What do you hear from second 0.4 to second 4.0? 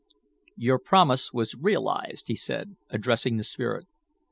"Your promise was realized," he said, addressing the spirit.